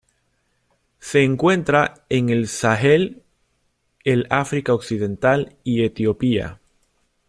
Se 0.97 1.21
encuentra 1.23 2.05
en 2.09 2.29
el 2.31 2.47
Sahel, 2.47 3.21
el 4.03 4.25
África 4.31 4.73
Occidental 4.73 5.55
y 5.63 5.83
Etiopía. 5.83 6.59